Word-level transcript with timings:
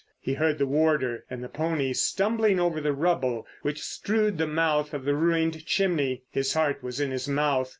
He 0.19 0.33
heard 0.33 0.57
the 0.57 0.65
warder 0.65 1.25
and 1.29 1.43
the 1.43 1.47
pony 1.47 1.93
stumbling 1.93 2.59
over 2.59 2.81
the 2.81 2.91
rubble 2.91 3.45
which 3.61 3.83
strewed 3.83 4.39
the 4.39 4.47
mouth 4.47 4.95
of 4.95 5.05
the 5.05 5.13
ruined 5.13 5.63
chimney; 5.67 6.23
his 6.31 6.55
heart 6.55 6.81
was 6.81 6.99
in 6.99 7.11
his 7.11 7.27
mouth. 7.27 7.69